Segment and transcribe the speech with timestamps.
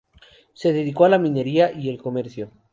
[0.53, 2.49] Se dedicó a la minería y el comercio.